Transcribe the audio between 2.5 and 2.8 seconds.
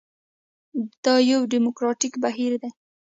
دی.